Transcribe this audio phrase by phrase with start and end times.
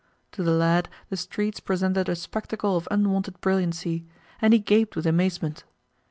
[0.31, 4.03] To the lad the streets presented a spectacle of unwonted brilliancy,
[4.41, 5.63] and he gaped with amazement.